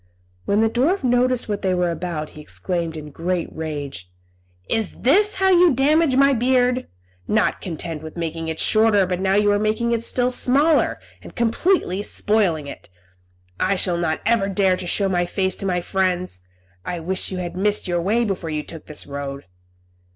[0.45, 4.09] When the dwarf noticed what they were about, he exclaimed, in a great rage,
[4.67, 6.87] "Is this how you damage my beard?
[7.27, 11.35] Not content with making it shorter before, you are now making it still smaller, and
[11.35, 12.89] completely spoiling it.
[13.59, 16.41] I shall not ever dare to show my face to my friends.
[16.83, 19.45] I wish you had missed your way before you took this road."